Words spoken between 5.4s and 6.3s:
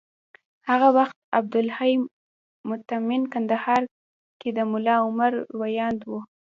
ویاند و